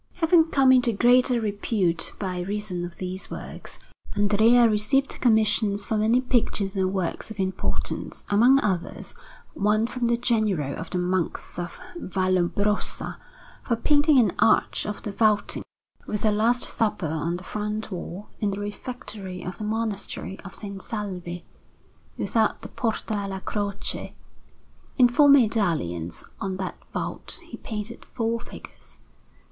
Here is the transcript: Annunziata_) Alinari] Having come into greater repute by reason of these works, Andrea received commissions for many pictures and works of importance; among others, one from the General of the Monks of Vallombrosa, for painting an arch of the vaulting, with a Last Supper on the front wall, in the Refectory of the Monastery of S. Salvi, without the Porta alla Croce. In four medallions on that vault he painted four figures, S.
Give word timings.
Annunziata_) 0.15 0.15
Alinari] 0.15 0.19
Having 0.21 0.49
come 0.49 0.71
into 0.71 0.93
greater 0.93 1.39
repute 1.41 2.13
by 2.17 2.39
reason 2.39 2.83
of 2.83 2.97
these 2.97 3.29
works, 3.29 3.77
Andrea 4.15 4.67
received 4.67 5.21
commissions 5.21 5.85
for 5.85 5.95
many 5.95 6.19
pictures 6.21 6.75
and 6.75 6.91
works 6.91 7.29
of 7.29 7.39
importance; 7.39 8.23
among 8.27 8.59
others, 8.61 9.13
one 9.53 9.85
from 9.85 10.07
the 10.07 10.17
General 10.17 10.75
of 10.75 10.89
the 10.89 10.97
Monks 10.97 11.59
of 11.59 11.79
Vallombrosa, 11.95 13.19
for 13.61 13.75
painting 13.75 14.17
an 14.17 14.31
arch 14.39 14.87
of 14.87 15.03
the 15.03 15.11
vaulting, 15.11 15.61
with 16.07 16.25
a 16.25 16.31
Last 16.31 16.63
Supper 16.63 17.05
on 17.05 17.37
the 17.37 17.43
front 17.43 17.91
wall, 17.91 18.29
in 18.39 18.49
the 18.49 18.59
Refectory 18.59 19.45
of 19.45 19.59
the 19.59 19.63
Monastery 19.63 20.39
of 20.39 20.53
S. 20.55 20.83
Salvi, 20.83 21.45
without 22.17 22.63
the 22.63 22.69
Porta 22.69 23.13
alla 23.13 23.39
Croce. 23.39 24.15
In 24.97 25.07
four 25.07 25.29
medallions 25.29 26.23
on 26.39 26.57
that 26.57 26.79
vault 26.91 27.39
he 27.45 27.57
painted 27.57 28.05
four 28.15 28.39
figures, 28.39 28.77
S. 28.97 28.99